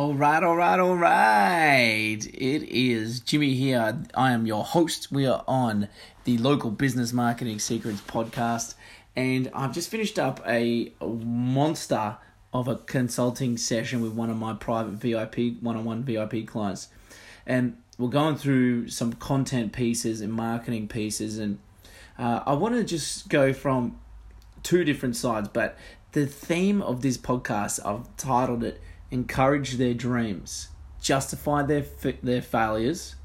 All 0.00 0.14
right, 0.14 0.42
all 0.42 0.56
right, 0.56 0.80
all 0.80 0.96
right. 0.96 2.16
It 2.32 2.62
is 2.70 3.20
Jimmy 3.20 3.52
here. 3.52 4.02
I 4.14 4.32
am 4.32 4.46
your 4.46 4.64
host. 4.64 5.12
We 5.12 5.26
are 5.26 5.44
on 5.46 5.88
the 6.24 6.38
Local 6.38 6.70
Business 6.70 7.12
Marketing 7.12 7.58
Secrets 7.58 8.00
podcast, 8.00 8.76
and 9.14 9.50
I've 9.52 9.74
just 9.74 9.90
finished 9.90 10.18
up 10.18 10.40
a 10.46 10.94
monster 11.02 12.16
of 12.54 12.66
a 12.66 12.76
consulting 12.76 13.58
session 13.58 14.00
with 14.00 14.12
one 14.12 14.30
of 14.30 14.38
my 14.38 14.54
private 14.54 14.92
VIP, 14.92 15.60
one 15.60 15.76
on 15.76 15.84
one 15.84 16.02
VIP 16.02 16.46
clients. 16.46 16.88
And 17.44 17.76
we're 17.98 18.08
going 18.08 18.36
through 18.36 18.88
some 18.88 19.12
content 19.12 19.74
pieces 19.74 20.22
and 20.22 20.32
marketing 20.32 20.88
pieces, 20.88 21.38
and 21.38 21.58
uh, 22.18 22.40
I 22.46 22.54
want 22.54 22.74
to 22.74 22.84
just 22.84 23.28
go 23.28 23.52
from 23.52 24.00
two 24.62 24.82
different 24.82 25.16
sides, 25.16 25.50
but 25.52 25.76
the 26.12 26.26
theme 26.26 26.80
of 26.80 27.02
this 27.02 27.18
podcast, 27.18 27.84
I've 27.84 28.16
titled 28.16 28.64
it 28.64 28.80
encourage 29.10 29.74
their 29.74 29.94
dreams, 29.94 30.68
justify 31.00 31.62
their 31.62 31.84
their 32.22 32.42
failures, 32.42 33.16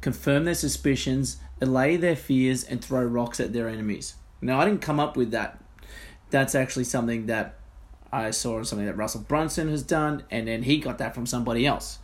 confirm 0.00 0.44
their 0.44 0.54
suspicions, 0.54 1.38
allay 1.60 1.96
their 1.96 2.16
fears, 2.16 2.64
and 2.64 2.84
throw 2.84 3.04
rocks 3.04 3.40
at 3.40 3.52
their 3.52 3.68
enemies. 3.68 4.14
Now, 4.40 4.60
I 4.60 4.64
didn't 4.64 4.82
come 4.82 5.00
up 5.00 5.16
with 5.16 5.30
that. 5.30 5.62
That's 6.30 6.54
actually 6.54 6.84
something 6.84 7.26
that 7.26 7.58
I 8.12 8.30
saw 8.30 8.62
something 8.62 8.86
that 8.86 8.96
Russell 8.96 9.22
Brunson 9.22 9.68
has 9.68 9.82
done, 9.82 10.24
and 10.30 10.48
then 10.48 10.64
he 10.64 10.78
got 10.78 10.98
that 10.98 11.14
from 11.14 11.26
somebody 11.26 11.66
else. 11.66 11.98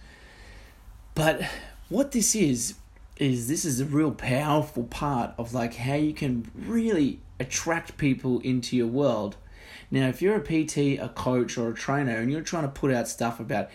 But 1.15 1.43
what 1.89 2.13
this 2.13 2.35
is 2.35 2.75
is 3.17 3.49
this 3.49 3.65
is 3.65 3.81
a 3.81 3.85
real 3.85 4.13
powerful 4.13 4.85
part 4.85 5.33
of 5.37 5.53
like 5.53 5.75
how 5.75 5.95
you 5.95 6.15
can 6.15 6.49
really 6.55 7.21
attract 7.41 7.99
people 7.99 8.39
into 8.41 8.77
your 8.77 8.87
world 8.87 9.37
now, 9.91 10.09
if 10.09 10.21
you're 10.21 10.37
a 10.37 10.41
PT, 10.41 11.01
a 11.01 11.11
coach, 11.15 11.57
or 11.57 11.71
a 11.71 11.75
trainer, 11.75 12.17
and 12.17 12.31
you're 12.31 12.43
trying 12.43 12.65
to 12.65 12.69
put 12.69 12.93
out 12.93 13.09
stuff 13.09 13.41
about 13.41 13.71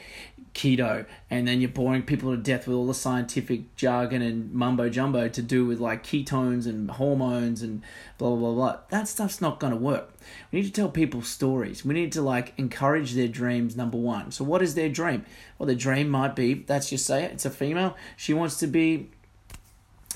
keto 0.54 1.06
and 1.30 1.48
then 1.48 1.60
you're 1.62 1.70
boring 1.70 2.04
people 2.04 2.32
to 2.32 2.38
death 2.38 2.68
with 2.68 2.76
all 2.76 2.86
the 2.86 2.94
scientific 2.94 3.76
jargon 3.76 4.22
and 4.22 4.54
mumbo 4.54 4.88
jumbo 4.88 5.28
to 5.28 5.42
do 5.42 5.66
with 5.66 5.80
like 5.80 6.04
ketones 6.04 6.68
and 6.68 6.92
hormones 6.92 7.62
and 7.62 7.82
blah 8.18 8.30
blah 8.30 8.38
blah 8.38 8.54
blah 8.54 8.78
that 8.90 9.08
stuff's 9.08 9.42
not 9.42 9.60
going 9.60 9.74
to 9.74 9.78
work. 9.78 10.12
We 10.52 10.62
need 10.62 10.68
to 10.68 10.72
tell 10.72 10.90
people 10.90 11.24
stories. 11.24 11.84
We 11.84 11.94
need 11.94 12.12
to 12.14 12.22
like 12.22 12.54
encourage 12.58 13.14
their 13.14 13.28
dreams 13.28 13.76
number 13.76 13.98
one. 13.98 14.32
So 14.32 14.44
what 14.44 14.62
is 14.62 14.76
their 14.76 14.90
dream? 14.90 15.26
Well 15.58 15.68
their 15.68 15.76
dream 15.76 16.10
might 16.10 16.36
be 16.36 16.64
let's 16.68 16.90
just 16.90 17.06
say 17.06 17.24
it, 17.24 17.32
it's 17.32 17.46
a 17.46 17.50
female. 17.50 17.98
She 18.16 18.34
wants 18.34 18.58
to 18.58 18.68
be 18.68 19.10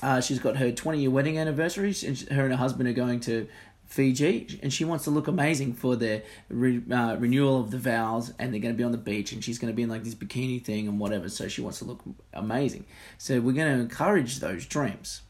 uh, 0.00 0.20
she's 0.20 0.38
got 0.38 0.58
her 0.58 0.70
20 0.70 1.00
year 1.00 1.10
wedding 1.10 1.38
anniversary 1.38 1.92
and 2.06 2.16
her 2.30 2.44
and 2.44 2.52
her 2.52 2.58
husband 2.58 2.88
are 2.88 2.92
going 2.92 3.18
to 3.18 3.48
Fiji, 3.88 4.60
and 4.62 4.70
she 4.70 4.84
wants 4.84 5.04
to 5.04 5.10
look 5.10 5.28
amazing 5.28 5.72
for 5.72 5.96
the 5.96 6.22
re, 6.50 6.82
uh, 6.92 7.16
renewal 7.16 7.58
of 7.58 7.70
the 7.70 7.78
vows, 7.78 8.34
and 8.38 8.52
they're 8.52 8.60
going 8.60 8.74
to 8.74 8.78
be 8.78 8.84
on 8.84 8.92
the 8.92 8.98
beach, 8.98 9.32
and 9.32 9.42
she's 9.42 9.58
going 9.58 9.72
to 9.72 9.74
be 9.74 9.82
in 9.82 9.88
like 9.88 10.04
this 10.04 10.14
bikini 10.14 10.62
thing 10.62 10.86
and 10.86 11.00
whatever. 11.00 11.30
So 11.30 11.48
she 11.48 11.62
wants 11.62 11.78
to 11.78 11.86
look 11.86 12.02
amazing. 12.34 12.84
So 13.16 13.40
we're 13.40 13.54
going 13.54 13.74
to 13.74 13.82
encourage 13.82 14.40
those 14.40 14.66
dreams, 14.66 15.22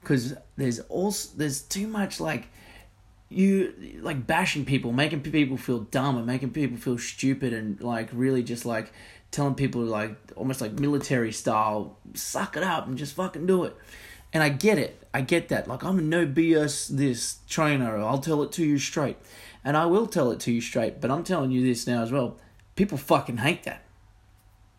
because 0.00 0.34
there's 0.56 0.80
also 0.80 1.28
there's 1.36 1.60
too 1.60 1.86
much 1.86 2.20
like 2.20 2.48
you 3.28 3.74
like 4.00 4.26
bashing 4.26 4.64
people, 4.64 4.92
making 4.92 5.20
people 5.20 5.58
feel 5.58 5.80
dumb, 5.80 6.16
and 6.16 6.26
making 6.26 6.50
people 6.50 6.78
feel 6.78 6.96
stupid, 6.96 7.52
and 7.52 7.82
like 7.82 8.08
really 8.14 8.42
just 8.42 8.64
like 8.64 8.92
telling 9.30 9.54
people 9.54 9.82
like 9.82 10.16
almost 10.36 10.62
like 10.62 10.72
military 10.80 11.32
style, 11.32 11.98
suck 12.14 12.56
it 12.56 12.62
up 12.62 12.86
and 12.86 12.96
just 12.96 13.14
fucking 13.14 13.46
do 13.46 13.64
it. 13.64 13.76
And 14.32 14.42
I 14.42 14.48
get 14.48 14.78
it. 14.78 15.02
I 15.12 15.22
get 15.22 15.48
that. 15.48 15.66
Like, 15.66 15.82
I'm 15.82 15.98
a 15.98 16.02
no 16.02 16.26
BS 16.26 16.88
this 16.88 17.38
trainer. 17.48 17.96
I'll 17.98 18.18
tell 18.18 18.42
it 18.42 18.52
to 18.52 18.64
you 18.64 18.78
straight. 18.78 19.16
And 19.64 19.76
I 19.76 19.86
will 19.86 20.06
tell 20.06 20.30
it 20.30 20.40
to 20.40 20.52
you 20.52 20.60
straight. 20.60 21.00
But 21.00 21.10
I'm 21.10 21.24
telling 21.24 21.50
you 21.50 21.66
this 21.66 21.86
now 21.86 22.02
as 22.02 22.12
well. 22.12 22.36
People 22.76 22.96
fucking 22.96 23.38
hate 23.38 23.64
that. 23.64 23.82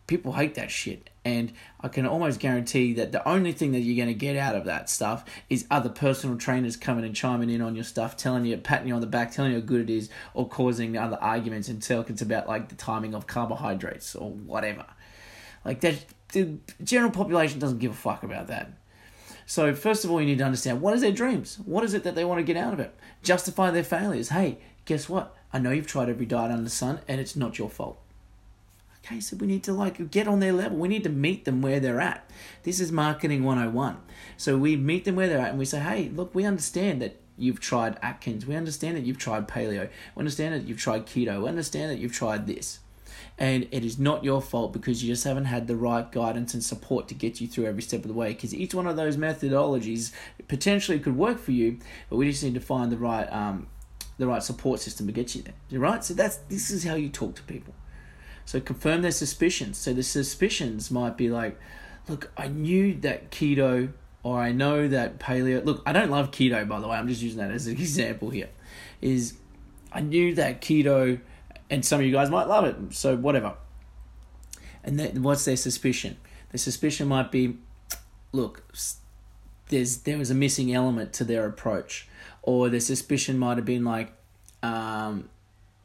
People 0.06 0.32
hate 0.32 0.54
that 0.54 0.70
shit. 0.70 1.10
And 1.24 1.52
I 1.80 1.88
can 1.88 2.06
almost 2.06 2.40
guarantee 2.40 2.94
that 2.94 3.12
the 3.12 3.26
only 3.28 3.52
thing 3.52 3.72
that 3.72 3.80
you're 3.80 3.96
going 3.96 4.12
to 4.12 4.18
get 4.18 4.36
out 4.36 4.56
of 4.56 4.64
that 4.64 4.90
stuff 4.90 5.24
is 5.48 5.66
other 5.70 5.88
personal 5.88 6.36
trainers 6.36 6.76
coming 6.76 7.04
and 7.04 7.14
chiming 7.14 7.48
in 7.48 7.62
on 7.62 7.76
your 7.76 7.84
stuff, 7.84 8.16
telling 8.16 8.44
you, 8.44 8.56
patting 8.56 8.88
you 8.88 8.94
on 8.94 9.00
the 9.00 9.06
back, 9.06 9.30
telling 9.30 9.52
you 9.52 9.60
how 9.60 9.64
good 9.64 9.88
it 9.88 9.90
is, 9.90 10.10
or 10.34 10.48
causing 10.48 10.96
other 10.96 11.18
arguments 11.20 11.68
and 11.68 11.80
talking 11.80 12.20
about 12.20 12.48
like 12.48 12.68
the 12.70 12.74
timing 12.74 13.14
of 13.14 13.28
carbohydrates 13.28 14.16
or 14.16 14.30
whatever. 14.30 14.84
Like 15.64 15.80
that, 15.82 16.04
the 16.32 16.58
general 16.82 17.12
population 17.12 17.60
doesn't 17.60 17.78
give 17.78 17.92
a 17.92 17.94
fuck 17.94 18.24
about 18.24 18.48
that. 18.48 18.72
So, 19.46 19.74
first 19.74 20.04
of 20.04 20.10
all, 20.10 20.20
you 20.20 20.26
need 20.26 20.38
to 20.38 20.44
understand 20.44 20.80
what 20.80 20.94
is 20.94 21.00
their 21.00 21.12
dreams? 21.12 21.58
What 21.64 21.84
is 21.84 21.94
it 21.94 22.04
that 22.04 22.14
they 22.14 22.24
want 22.24 22.38
to 22.38 22.44
get 22.44 22.56
out 22.56 22.72
of 22.72 22.80
it? 22.80 22.94
Justify 23.22 23.70
their 23.70 23.84
failures. 23.84 24.30
Hey, 24.30 24.58
guess 24.84 25.08
what? 25.08 25.36
I 25.52 25.58
know 25.58 25.70
you've 25.70 25.86
tried 25.86 26.08
every 26.08 26.26
diet 26.26 26.50
under 26.50 26.64
the 26.64 26.70
sun 26.70 27.00
and 27.06 27.20
it's 27.20 27.36
not 27.36 27.58
your 27.58 27.68
fault. 27.68 27.98
Okay, 29.04 29.18
so 29.18 29.36
we 29.36 29.48
need 29.48 29.64
to 29.64 29.72
like 29.72 30.10
get 30.10 30.28
on 30.28 30.38
their 30.38 30.52
level. 30.52 30.78
We 30.78 30.88
need 30.88 31.02
to 31.04 31.10
meet 31.10 31.44
them 31.44 31.60
where 31.60 31.80
they're 31.80 32.00
at. 32.00 32.30
This 32.62 32.78
is 32.78 32.92
marketing 32.92 33.42
101. 33.42 33.96
So 34.36 34.56
we 34.56 34.76
meet 34.76 35.04
them 35.04 35.16
where 35.16 35.28
they're 35.28 35.40
at 35.40 35.50
and 35.50 35.58
we 35.58 35.64
say, 35.64 35.80
hey, 35.80 36.08
look, 36.14 36.34
we 36.34 36.44
understand 36.44 37.02
that 37.02 37.20
you've 37.36 37.58
tried 37.58 37.98
Atkins. 38.00 38.46
We 38.46 38.54
understand 38.54 38.96
that 38.96 39.04
you've 39.04 39.18
tried 39.18 39.48
paleo. 39.48 39.88
We 40.14 40.20
understand 40.20 40.54
that 40.54 40.68
you've 40.68 40.78
tried 40.78 41.06
keto. 41.06 41.42
We 41.42 41.48
understand 41.48 41.90
that 41.90 41.98
you've 41.98 42.12
tried 42.12 42.46
this 42.46 42.78
and 43.38 43.66
it 43.70 43.84
is 43.84 43.98
not 43.98 44.22
your 44.22 44.40
fault 44.40 44.72
because 44.72 45.02
you 45.02 45.12
just 45.12 45.24
haven't 45.24 45.46
had 45.46 45.66
the 45.66 45.76
right 45.76 46.12
guidance 46.12 46.54
and 46.54 46.62
support 46.62 47.08
to 47.08 47.14
get 47.14 47.40
you 47.40 47.48
through 47.48 47.66
every 47.66 47.82
step 47.82 48.00
of 48.00 48.08
the 48.08 48.14
way 48.14 48.28
because 48.28 48.54
each 48.54 48.74
one 48.74 48.86
of 48.86 48.96
those 48.96 49.16
methodologies 49.16 50.12
potentially 50.48 50.98
could 50.98 51.16
work 51.16 51.38
for 51.38 51.52
you 51.52 51.78
but 52.10 52.16
we 52.16 52.30
just 52.30 52.44
need 52.44 52.54
to 52.54 52.60
find 52.60 52.92
the 52.92 52.96
right 52.96 53.26
um, 53.32 53.66
the 54.18 54.26
right 54.26 54.42
support 54.42 54.80
system 54.80 55.06
to 55.06 55.12
get 55.12 55.34
you 55.34 55.42
there. 55.42 55.80
Right? 55.80 56.04
So 56.04 56.14
that's 56.14 56.36
this 56.48 56.70
is 56.70 56.84
how 56.84 56.94
you 56.94 57.08
talk 57.08 57.34
to 57.36 57.42
people. 57.42 57.74
So 58.44 58.60
confirm 58.60 59.02
their 59.02 59.10
suspicions. 59.10 59.78
So 59.78 59.92
the 59.92 60.02
suspicions 60.02 60.90
might 60.90 61.16
be 61.16 61.30
like 61.30 61.58
look 62.08 62.32
i 62.36 62.48
knew 62.48 62.94
that 62.96 63.30
keto 63.30 63.92
or 64.24 64.40
i 64.40 64.50
know 64.50 64.88
that 64.88 65.20
paleo 65.20 65.64
look 65.64 65.80
i 65.86 65.92
don't 65.92 66.10
love 66.10 66.32
keto 66.32 66.66
by 66.66 66.80
the 66.80 66.88
way. 66.88 66.96
I'm 66.96 67.08
just 67.08 67.22
using 67.22 67.38
that 67.38 67.50
as 67.50 67.66
an 67.66 67.72
example 67.78 68.30
here. 68.30 68.50
Is 69.00 69.34
i 69.92 70.00
knew 70.00 70.34
that 70.34 70.60
keto 70.60 71.20
and 71.72 71.82
some 71.82 72.00
of 72.00 72.06
you 72.06 72.12
guys 72.12 72.28
might 72.28 72.46
love 72.46 72.66
it. 72.66 72.76
So 72.90 73.16
whatever. 73.16 73.54
And 74.84 75.00
then 75.00 75.22
what's 75.22 75.46
their 75.46 75.56
suspicion? 75.56 76.18
The 76.50 76.58
suspicion 76.58 77.08
might 77.08 77.32
be, 77.32 77.56
look, 78.30 78.62
there's 79.70 79.96
there 79.98 80.18
was 80.18 80.30
a 80.30 80.34
missing 80.34 80.74
element 80.74 81.14
to 81.14 81.24
their 81.24 81.46
approach, 81.46 82.08
or 82.42 82.68
their 82.68 82.78
suspicion 82.80 83.38
might 83.38 83.56
have 83.56 83.64
been 83.64 83.86
like, 83.86 84.12
um, 84.62 85.30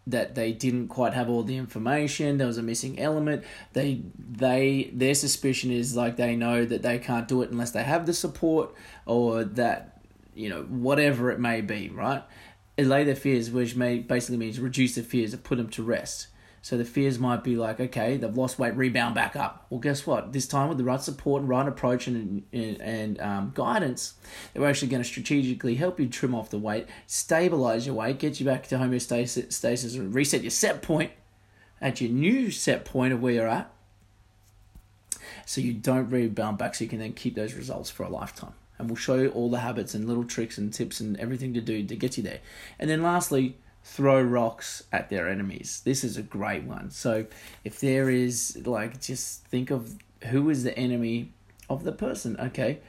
that 0.05 0.35
they 0.35 0.51
didn't 0.51 0.89
quite 0.89 1.13
have 1.13 1.29
all 1.29 1.43
the 1.43 1.55
information. 1.55 2.37
There 2.37 2.47
was 2.47 2.57
a 2.57 2.63
missing 2.63 2.99
element. 2.99 3.45
They 3.71 4.01
they 4.17 4.89
their 4.91 5.15
suspicion 5.15 5.71
is 5.71 5.95
like 5.95 6.17
they 6.17 6.35
know 6.35 6.65
that 6.65 6.81
they 6.81 6.99
can't 6.99 7.29
do 7.29 7.41
it 7.43 7.49
unless 7.49 7.71
they 7.71 7.83
have 7.83 8.05
the 8.05 8.13
support, 8.13 8.73
or 9.05 9.45
that 9.45 10.01
you 10.35 10.49
know 10.49 10.63
whatever 10.63 11.31
it 11.31 11.39
may 11.39 11.61
be, 11.61 11.87
right? 11.87 12.23
Allay 12.77 13.03
their 13.03 13.15
fears, 13.15 13.49
which 13.49 13.75
may 13.75 13.99
basically 13.99 14.37
means 14.37 14.59
reduce 14.59 14.95
their 14.95 15.03
fears 15.03 15.33
and 15.33 15.43
put 15.43 15.57
them 15.57 15.69
to 15.69 15.83
rest. 15.83 16.27
So 16.61 16.77
the 16.77 16.85
fears 16.85 17.17
might 17.17 17.43
be 17.43 17.55
like, 17.55 17.79
okay, 17.79 18.17
they've 18.17 18.35
lost 18.35 18.59
weight, 18.59 18.75
rebound 18.75 19.15
back 19.15 19.35
up. 19.35 19.65
Well, 19.69 19.79
guess 19.79 20.05
what? 20.05 20.33
This 20.33 20.47
time 20.47 20.67
with 20.67 20.77
the 20.77 20.83
right 20.83 20.99
support 20.99 21.41
and 21.41 21.49
right 21.49 21.67
approach 21.67 22.07
and 22.07 22.43
and, 22.51 22.81
and 22.81 23.21
um, 23.21 23.51
guidance, 23.55 24.15
they're 24.53 24.67
actually 24.67 24.89
going 24.89 25.01
to 25.01 25.07
strategically 25.07 25.75
help 25.75 25.99
you 25.99 26.07
trim 26.07 26.35
off 26.35 26.49
the 26.49 26.57
weight, 26.57 26.87
stabilize 27.05 27.85
your 27.85 27.95
weight, 27.95 28.19
get 28.19 28.39
you 28.39 28.45
back 28.45 28.67
to 28.67 28.75
homeostasis, 28.77 29.95
and 29.95 30.13
reset 30.13 30.41
your 30.41 30.51
set 30.51 30.81
point 30.81 31.11
at 31.79 32.01
your 32.01 32.09
new 32.09 32.51
set 32.51 32.83
point 32.83 33.13
of 33.13 33.21
where 33.21 33.33
you're 33.33 33.47
at. 33.47 33.71
So 35.45 35.61
you 35.61 35.71
don't 35.73 36.09
rebound 36.09 36.57
back, 36.57 36.75
so 36.75 36.83
you 36.83 36.89
can 36.89 36.99
then 36.99 37.13
keep 37.13 37.35
those 37.35 37.53
results 37.53 37.89
for 37.89 38.03
a 38.03 38.09
lifetime 38.09 38.53
and 38.77 38.89
we'll 38.89 38.95
show 38.95 39.15
you 39.15 39.29
all 39.29 39.49
the 39.49 39.59
habits 39.59 39.93
and 39.93 40.07
little 40.07 40.23
tricks 40.23 40.57
and 40.57 40.73
tips 40.73 40.99
and 40.99 41.19
everything 41.19 41.53
to 41.53 41.61
do 41.61 41.83
to 41.83 41.95
get 41.95 42.17
you 42.17 42.23
there. 42.23 42.39
And 42.79 42.89
then 42.89 43.01
lastly, 43.01 43.57
throw 43.83 44.21
rocks 44.21 44.83
at 44.91 45.09
their 45.09 45.29
enemies. 45.29 45.81
This 45.83 46.03
is 46.03 46.17
a 46.17 46.21
great 46.21 46.63
one. 46.63 46.91
So 46.91 47.25
if 47.63 47.79
there 47.79 48.09
is 48.09 48.61
like 48.65 49.01
just 49.01 49.45
think 49.45 49.71
of 49.71 49.95
who 50.25 50.49
is 50.49 50.63
the 50.63 50.77
enemy 50.77 51.31
of 51.69 51.83
the 51.83 51.91
person. 51.91 52.37
Okay. 52.39 52.79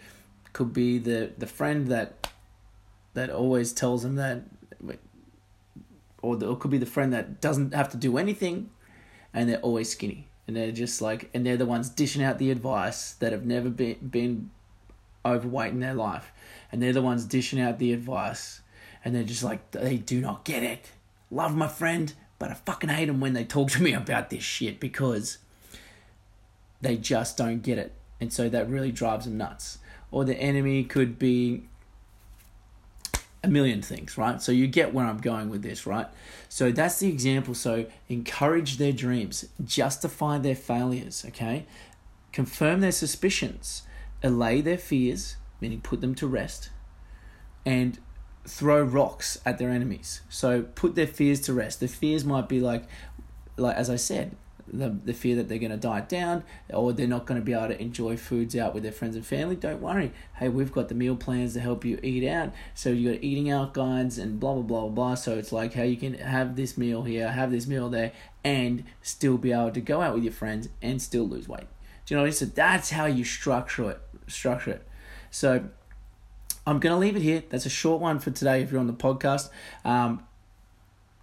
Could 0.53 0.73
be 0.73 0.99
the 0.99 1.31
the 1.39 1.47
friend 1.47 1.89
that 1.89 2.29
that 3.15 3.31
always 3.31 3.73
tells 3.73 4.03
them 4.03 4.17
that 4.17 4.43
or, 6.21 6.37
the, 6.37 6.55
could 6.57 6.71
be 6.71 6.79
the 6.79 6.87
friend 6.87 7.13
that 7.13 7.41
doesn't 7.41 7.75
have 7.75 7.89
to 7.91 7.97
do 7.97 8.19
anything 8.19 8.71
and 9.33 9.49
they're 9.49 9.61
always 9.61 9.91
skinny 9.91 10.27
and 10.47 10.57
they're 10.57 10.73
just 10.73 11.01
like 11.01 11.31
and 11.33 11.47
they're 11.47 11.57
the 11.57 11.67
ones 11.67 11.89
dishing 11.89 12.23
out 12.23 12.39
the 12.39 12.51
advice 12.51 13.13
that 13.15 13.33
have 13.33 13.45
never 13.45 13.71
been 13.71 13.97
been 14.11 14.51
overweight 15.29 15.73
in 15.73 15.81
their 15.81 15.95
life, 15.95 16.33
and 16.71 16.83
they're 16.83 16.93
the 16.93 17.03
ones 17.03 17.25
dishing 17.25 17.61
out 17.61 17.79
the 17.79 17.93
advice, 17.93 18.61
and 19.05 19.15
they're 19.15 19.23
just 19.23 19.45
like 19.45 19.71
they 19.71 19.97
do 19.97 20.21
not 20.21 20.45
get 20.45 20.63
it. 20.63 20.91
Love 21.31 21.55
my 21.55 21.69
friend, 21.69 22.15
but 22.39 22.51
I 22.51 22.55
fucking 22.55 22.91
hate 22.91 23.07
them 23.07 23.21
when 23.21 23.33
they 23.33 23.45
talk 23.45 23.71
to 23.73 23.83
me 23.83 23.93
about 23.93 24.31
this 24.31 24.43
shit 24.43 24.81
because 24.81 25.39
they 26.81 26.97
just 26.97 27.37
don't 27.37 27.63
get 27.63 27.79
it, 27.79 27.93
and 28.21 28.33
so 28.33 28.49
that 28.49 28.69
really 28.69 28.93
drives 28.93 29.25
them 29.25 29.37
nuts. 29.37 29.79
Or 30.11 30.25
the 30.25 30.37
enemy 30.37 30.85
could 30.85 31.19
be 31.19 31.65
a 33.43 33.49
million 33.49 33.83
things, 33.83 34.19
right? 34.19 34.41
So 34.43 34.53
you 34.53 34.67
get 34.67 34.93
where 34.93 35.07
I'm 35.07 35.19
going 35.19 35.49
with 35.49 35.63
this, 35.63 35.87
right? 35.87 36.07
So 36.49 36.73
that's 36.73 36.99
the 36.99 37.09
example. 37.09 37.55
So 37.55 37.87
encourage 38.09 38.79
their 38.79 38.93
dreams, 38.93 39.47
justify 39.65 40.39
their 40.39 40.57
failures, 40.57 41.25
okay? 41.29 41.67
Confirm 42.33 42.81
their 42.81 42.93
suspicions, 42.93 43.83
allay 44.23 44.61
their 44.61 44.79
fears, 44.79 45.37
meaning 45.61 45.81
put 45.81 46.01
them 46.01 46.15
to 46.17 46.27
rest, 46.27 46.71
and 47.65 47.99
throw 48.47 48.83
rocks 48.83 49.39
at 49.45 49.59
their 49.59 49.71
enemies. 49.71 50.23
So 50.29 50.63
put 50.63 50.95
their 50.95 51.07
fears 51.07 51.41
to 51.43 51.53
rest. 51.53 51.81
The 51.81 51.89
fears 51.89 52.25
might 52.25 52.49
be 52.49 52.61
like, 52.61 52.85
like 53.57 53.77
as 53.77 53.91
I 53.91 53.97
said, 53.97 54.37
the, 54.73 54.91
the 55.05 55.15
fear 55.15 55.37
that 55.37 55.49
they're 55.49 55.59
going 55.59 55.71
to 55.71 55.77
diet 55.77 56.09
down 56.09 56.45
or 56.71 56.93
they're 56.93 57.07
not 57.07 57.27
going 57.27 57.41
to 57.41 57.45
be 57.45 57.53
able 57.53 57.69
to 57.69 57.81
enjoy 57.81 58.17
foods 58.17 58.57
out 58.57 58.75
with 58.75 58.83
their 58.83 58.93
friends 58.93 59.17
and 59.17 59.25
family, 59.25 59.57
don't 59.57 59.81
worry. 59.81 60.13
Hey, 60.37 60.49
we've 60.49 60.73
got 60.73 60.89
the 60.89 60.95
meal 60.95 61.17
plans 61.17 61.55
to 61.55 61.61
help 61.61 61.85
you 61.85 61.99
eat 62.03 62.27
out. 62.29 62.53
So 62.75 62.91
you 62.91 63.13
got 63.13 63.23
eating 63.23 63.51
out 63.51 63.75
guides 63.75 64.19
and 64.19 64.39
blah, 64.39 64.55
blah, 64.55 64.63
blah, 64.63 64.81
blah, 64.83 64.89
blah. 64.91 65.15
So 65.15 65.39
it's 65.39 65.53
like 65.53 65.75
how 65.75 65.83
you 65.83 65.97
can 65.97 66.15
have 66.15 66.57
this 66.57 66.77
meal 66.77 67.03
here, 67.03 67.31
have 67.31 67.51
this 67.51 67.67
meal 67.67 67.89
there, 67.89 68.13
and 68.45 68.85
still 69.03 69.39
be 69.39 69.53
able 69.53 69.73
to 69.73 69.81
go 69.81 70.01
out 70.01 70.15
with 70.15 70.25
your 70.25 70.33
friends 70.33 70.69
and 70.83 71.01
still 71.01 71.27
lose 71.27 71.49
weight. 71.49 71.67
Do 72.07 72.15
you 72.15 72.17
know 72.17 72.23
what 72.23 72.27
I 72.27 72.29
mean? 72.29 72.35
So 72.35 72.45
that's 72.47 72.91
how 72.91 73.07
you 73.07 73.25
structure 73.25 73.91
it. 73.91 74.01
Structure 74.29 74.73
it. 74.73 74.87
So 75.31 75.65
I'm 76.67 76.79
going 76.81 76.95
to 76.95 76.99
leave 76.99 77.17
it 77.17 77.23
here. 77.23 77.43
That's 77.49 77.67
a 77.67 77.71
short 77.71 78.01
one 78.01 78.19
for 78.19 78.31
today 78.31 78.63
if 78.63 78.71
you're 78.71 78.81
on 78.81 78.87
the 78.87 78.93
podcast. 78.93 79.51
Um, 79.85 80.23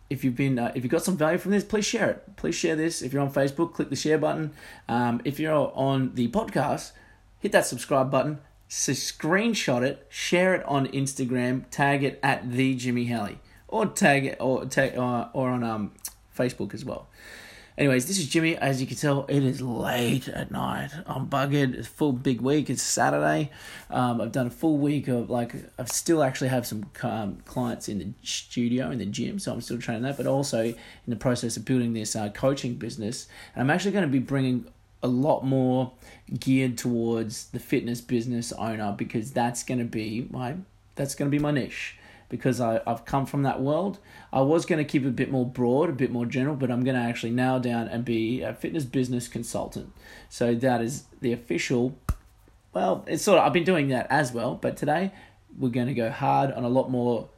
if 0.10 0.24
you've 0.24 0.36
been 0.36 0.60
uh, 0.60 0.72
if 0.76 0.84
you 0.84 0.90
got 0.90 1.04
some 1.04 1.18
value 1.18 1.38
from 1.38 1.52
this 1.52 1.64
please 1.64 1.86
share 1.86 2.10
it 2.10 2.36
please 2.36 2.56
share 2.56 2.76
this 2.76 3.02
if 3.02 3.12
you're 3.12 3.22
on 3.22 3.32
facebook 3.32 3.74
click 3.74 3.90
the 3.90 3.96
share 3.96 4.18
button 4.18 4.52
um, 4.88 5.22
if 5.26 5.40
you're 5.40 5.72
on 5.76 6.14
the 6.16 6.28
podcast 6.30 6.92
hit 7.40 7.52
that 7.52 7.66
subscribe 7.66 8.12
button 8.12 8.40
so 8.68 8.92
screenshot 8.92 9.82
it 9.82 10.06
share 10.10 10.54
it 10.54 10.64
on 10.66 10.88
instagram 10.88 11.64
tag 11.72 12.04
it 12.04 12.20
at 12.22 12.52
the 12.52 12.76
jimmy 12.76 13.06
Halley, 13.06 13.40
or 13.68 13.88
tag 13.88 14.26
it 14.26 14.38
or 14.40 14.66
tag 14.66 14.98
or, 14.98 15.30
or 15.34 15.50
on 15.50 15.64
um, 15.64 15.92
facebook 16.38 16.74
as 16.74 16.86
well 16.86 17.08
Anyways, 17.78 18.06
this 18.06 18.18
is 18.20 18.30
Jimmy. 18.30 18.56
As 18.56 18.80
you 18.80 18.88
can 18.88 18.96
tell, 18.96 19.26
it 19.28 19.44
is 19.44 19.62
late 19.62 20.30
at 20.30 20.50
night. 20.50 20.92
I'm 21.06 21.28
buggered. 21.28 21.74
It's 21.74 21.90
full 21.90 22.14
big 22.14 22.40
week. 22.40 22.70
It's 22.70 22.82
Saturday. 22.82 23.52
Um, 23.90 24.22
I've 24.22 24.32
done 24.32 24.48
a 24.48 24.52
full 24.52 24.78
week 24.78 25.10
of 25.10 25.30
like 25.30 25.54
I 25.78 25.84
still 25.84 26.24
actually 26.24 26.48
have 26.48 26.66
some 26.66 26.86
um, 27.04 27.40
clients 27.44 27.90
in 27.90 28.00
the 28.00 28.08
studio 28.24 28.92
in 28.92 29.00
the 29.00 29.06
gym, 29.06 29.40
so 29.40 29.52
I'm 29.52 29.60
still 29.60 29.78
training 29.78 30.04
that. 30.04 30.16
But 30.16 30.26
also 30.26 30.64
in 30.64 30.76
the 31.08 31.18
process 31.18 31.58
of 31.58 31.66
building 31.66 31.92
this 31.92 32.16
uh, 32.16 32.30
coaching 32.30 32.76
business, 32.76 33.28
and 33.54 33.62
I'm 33.62 33.70
actually 33.70 33.92
going 33.92 34.06
to 34.06 34.12
be 34.12 34.20
bringing 34.20 34.66
a 35.04 35.08
lot 35.10 35.44
more 35.44 35.92
geared 36.40 36.78
towards 36.78 37.48
the 37.50 37.60
fitness 37.60 38.00
business 38.00 38.54
owner 38.54 38.96
because 38.98 39.32
that's 39.32 39.64
going 39.64 39.80
to 39.80 39.86
be 39.86 40.30
my 40.32 40.56
that's 40.96 41.14
going 41.14 41.30
to 41.30 41.38
be 41.38 41.42
my 41.42 41.52
niche 41.52 41.98
because 42.36 42.60
I, 42.60 42.82
I've 42.86 43.06
come 43.06 43.26
from 43.26 43.44
that 43.44 43.62
world. 43.62 44.00
I 44.34 44.42
was 44.42 44.66
going 44.66 44.84
to 44.84 44.90
keep 44.90 45.04
it 45.04 45.08
a 45.08 45.12
bit 45.12 45.32
more 45.32 45.46
broad, 45.46 45.90
a 45.90 45.94
bit 45.94 46.12
more 46.12 46.26
general, 46.26 46.56
but 46.56 46.70
I'm 46.70 46.84
going 46.84 46.96
to 46.96 47.02
actually 47.02 47.32
nail 47.32 47.60
down 47.60 47.88
and 47.88 48.04
be 48.04 48.42
a 48.42 48.54
fitness 48.54 48.84
business 48.84 49.28
consultant. 49.28 49.94
So 50.30 50.54
that 50.56 50.82
is 50.82 51.06
the 51.22 51.32
official. 51.32 51.98
Well, 52.74 53.06
it's 53.08 53.24
sort 53.24 53.40
of 53.40 53.46
I've 53.46 53.54
been 53.54 53.64
doing 53.64 53.88
that 53.90 54.08
as 54.10 54.34
well, 54.34 54.56
but 54.56 54.76
today 54.76 55.12
we're 55.58 55.70
going 55.70 55.88
to 55.88 55.94
go 55.94 56.10
hard 56.10 56.52
on 56.52 56.64
a 56.64 56.70
lot 56.70 56.92
more 56.92 57.30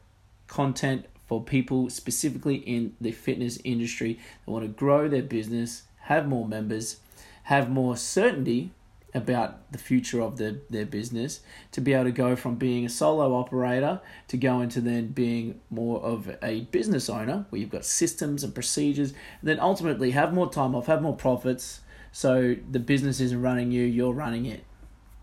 content 0.47 1.05
for 1.27 1.43
people 1.43 1.89
specifically 1.89 2.55
in 2.55 2.95
the 2.99 3.11
fitness 3.11 3.59
industry 3.63 4.19
that 4.45 4.51
want 4.51 4.63
to 4.63 4.69
grow 4.69 5.07
their 5.07 5.21
business, 5.21 5.83
have 6.03 6.27
more 6.27 6.47
members, 6.47 6.97
have 7.43 7.69
more 7.69 7.95
certainty 7.95 8.71
about 9.13 9.71
the 9.71 9.77
future 9.77 10.21
of 10.21 10.37
the, 10.37 10.59
their 10.69 10.85
business 10.85 11.39
to 11.71 11.81
be 11.81 11.93
able 11.93 12.03
to 12.03 12.11
go 12.11 12.35
from 12.35 12.55
being 12.55 12.85
a 12.85 12.89
solo 12.89 13.35
operator 13.35 14.01
to 14.27 14.37
go 14.37 14.61
into 14.61 14.81
then 14.81 15.07
being 15.07 15.59
more 15.69 16.01
of 16.01 16.35
a 16.43 16.61
business 16.65 17.09
owner 17.09 17.45
where 17.49 17.59
you've 17.59 17.69
got 17.69 17.85
systems 17.85 18.43
and 18.43 18.53
procedures 18.53 19.11
and 19.11 19.49
then 19.49 19.59
ultimately 19.59 20.11
have 20.11 20.33
more 20.33 20.49
time 20.49 20.75
off 20.75 20.87
have 20.87 21.01
more 21.01 21.15
profits 21.15 21.81
so 22.11 22.55
the 22.69 22.79
business 22.79 23.19
isn't 23.19 23.41
running 23.41 23.71
you 23.71 23.83
you're 23.83 24.13
running 24.13 24.45
it. 24.45 24.63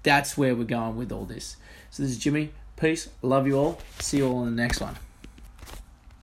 That's 0.03 0.37
where 0.37 0.55
we're 0.55 0.65
going 0.65 0.97
with 0.97 1.11
all 1.13 1.25
this. 1.25 1.57
So 1.91 2.03
this 2.03 2.13
is 2.13 2.19
jimmy. 2.19 2.53
Peace. 2.77 3.09
Love 3.23 3.47
you 3.47 3.59
all. 3.59 3.79
See 4.01 4.19
you 4.19 4.29
all 4.29 4.45
in 4.45 4.57
the 4.57 4.63
next 4.63 4.81
one 4.81 4.97